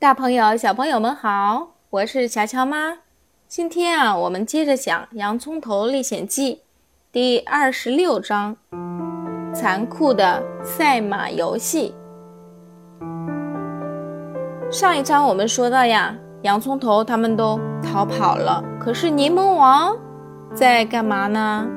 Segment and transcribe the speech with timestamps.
[0.00, 3.00] 大朋友、小朋友们好，我是乔乔妈。
[3.46, 6.54] 今天啊，我们接着讲《洋葱头历险记》
[7.12, 8.56] 第二十六章：
[9.52, 11.94] 残酷的赛马游戏。
[14.72, 19.94] 上一章我们说到呀，洋葱头他们都逃跑了，可是柠檬王
[20.54, 21.68] 在干嘛呢？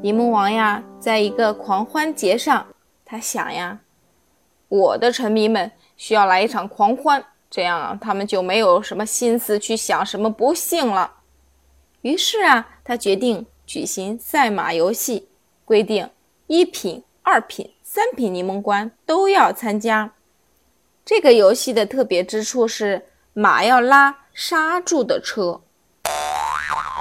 [0.00, 2.68] 柠檬王呀，在一个狂欢节上，
[3.04, 3.80] 他想呀，
[4.68, 7.24] 我的臣民们需要来一场狂欢。
[7.50, 11.14] 这样啊，他们就没有什么心思去想什么不幸了。
[12.02, 15.28] 于是啊，他决定举行赛马游戏，
[15.64, 16.08] 规定
[16.46, 20.12] 一品、二品、三品柠檬官都要参加。
[21.04, 25.60] 这个游戏的特别之处是，马要拉刹住的车。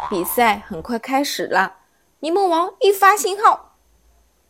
[0.10, 1.76] 比赛很快开始了，
[2.22, 3.76] 柠檬王一发信号，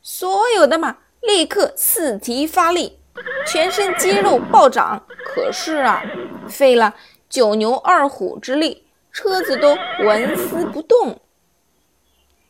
[0.02, 2.96] 所有的马立刻四蹄发力。
[3.46, 6.04] 全身肌肉暴涨，可是啊，
[6.48, 6.96] 费了
[7.30, 11.22] 九牛二虎之力，车子都纹丝不动。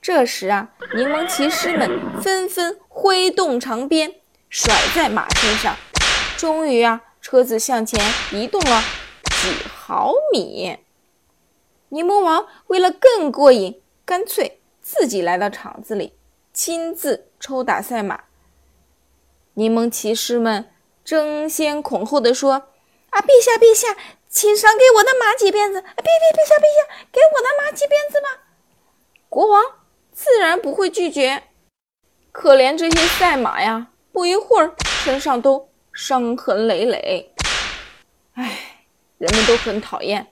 [0.01, 4.15] 这时啊，柠檬骑士们纷纷挥动长鞭，
[4.49, 5.75] 甩在马身上。
[6.37, 7.99] 终于啊，车子向前
[8.31, 8.81] 移动了
[9.41, 10.77] 几毫米。
[11.89, 16.13] 柠檬王为了更过瘾，干脆自己来到场子里，
[16.53, 18.23] 亲自抽打赛马。
[19.55, 20.71] 柠檬骑士们
[21.03, 22.68] 争先恐后地说
[23.09, 23.95] ：“啊，陛下，陛下，
[24.29, 25.81] 请赏给我的马几鞭子！
[25.81, 28.45] 陛陛陛下，陛下，给我的马几鞭子吧！”
[29.29, 29.63] 国王
[30.11, 31.43] 自然不会拒绝。
[32.31, 37.33] 可怜这些赛马呀，不一会儿身上都伤痕累累。
[38.35, 38.85] 唉，
[39.17, 40.27] 人们都很讨厌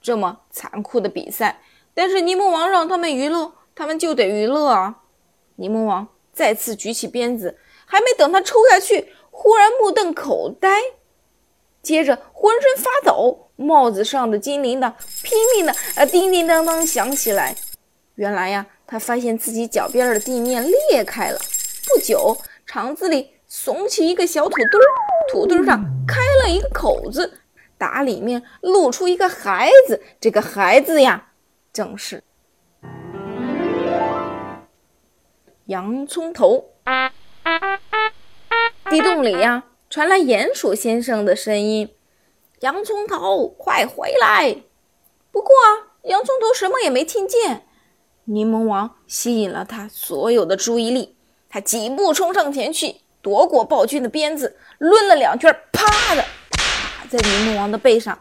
[0.00, 1.62] 这么残酷的比赛，
[1.94, 5.02] 但是柠檬王让他们娱乐，他们就得娱乐啊！
[5.56, 7.58] 柠檬王再次举起鞭子。
[7.84, 10.80] 还没等他抽下去，忽然目瞪口呆，
[11.82, 17.56] 接着浑身发抖，帽子上的金铃铛拼命的啊叮叮当当响起来。
[18.14, 21.38] 原来呀，他发现自己脚边的地面裂开了。
[21.88, 24.86] 不久，肠子里耸起一个小土堆儿，
[25.30, 27.40] 土堆上开了一个口子，
[27.76, 30.00] 打里面露出一个孩子。
[30.20, 31.30] 这个孩子呀，
[31.72, 32.22] 正是
[35.66, 36.64] 洋葱头。
[38.90, 41.94] 地洞里呀，传来鼹鼠先生的声音
[42.60, 44.62] ：“洋葱头，快回来！”
[45.30, 47.66] 不过啊，洋葱头什么也没听见。
[48.24, 51.18] 柠檬王吸引了他所有的注意力，
[51.50, 58.18] 他几步冲上前去，夺过暴君的鞭子，抡了两圈，啪的打在柠檬王的背上。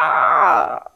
[0.00, 0.92] 啊！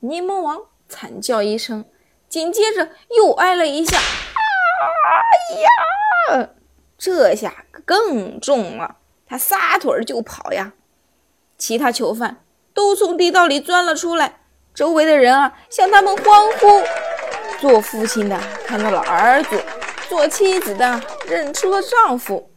[0.00, 1.84] 柠檬王惨叫一声，
[2.26, 2.88] 紧接着
[3.18, 3.98] 又挨了一下。
[3.98, 5.60] 哎
[6.40, 6.48] 呀！
[7.02, 10.72] 这下更重了，他撒腿就跑呀！
[11.58, 14.38] 其他囚犯都从地道里钻了出来，
[14.72, 16.24] 周围的人啊向他们欢
[16.60, 16.80] 呼。
[17.60, 19.60] 做父亲的看到了儿子，
[20.08, 22.48] 做妻子的认出了丈夫。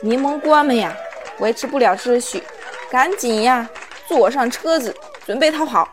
[0.00, 0.96] 柠檬官们呀，
[1.38, 2.42] 维持不了秩序，
[2.90, 3.68] 赶紧呀
[4.06, 4.96] 坐上车子
[5.26, 5.86] 准备逃跑。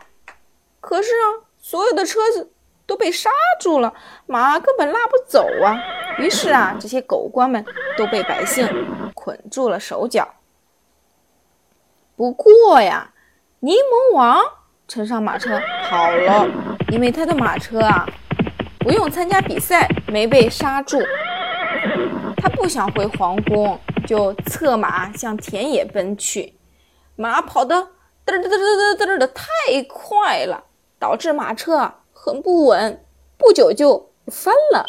[0.80, 2.50] 可是啊，所有的车子。
[2.88, 3.28] 都被刹
[3.60, 3.92] 住了，
[4.26, 5.76] 马根本拉不走啊！
[6.18, 7.64] 于是啊，这些狗官们
[7.96, 8.66] 都被百姓
[9.14, 10.26] 捆住了手脚。
[12.16, 13.12] 不过呀，
[13.60, 14.42] 柠檬王
[14.88, 16.48] 乘上马车跑了，
[16.90, 18.06] 因为他的马车啊
[18.78, 20.98] 不用参加比赛，没被刹住。
[22.36, 26.54] 他不想回皇宫，就策马向田野奔去。
[27.16, 27.74] 马跑得
[28.24, 29.44] 嘚嘚嘚嘚嘚嘚的太
[29.88, 30.64] 快了，
[30.98, 31.92] 导致马车。
[32.12, 33.04] 很不稳，
[33.38, 34.84] 不久就翻了。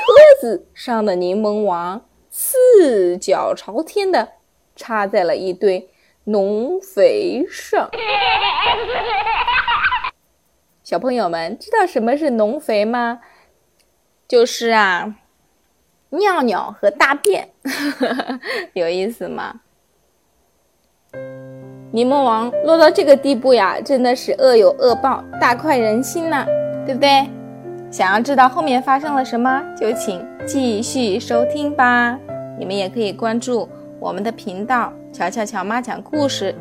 [0.00, 4.28] 车子上的柠檬王四脚朝天的
[4.74, 5.90] 插在了一堆
[6.24, 7.90] 农肥上。
[10.82, 13.20] 小朋友们知道什么是农肥吗？
[14.26, 15.16] 就是啊，
[16.10, 17.50] 尿尿和大便，
[18.74, 19.60] 有意思吗？
[21.92, 26.46] 柠檬王落到这个地步呀，真的是恶有恶报，大快人心呐。
[26.86, 27.28] 对不对？
[27.90, 32.16] 想要知道后面发生了什么，就请继续收听吧。
[32.56, 36.54] 你们也可以关注我们的频道“乔乔乔妈讲故事”，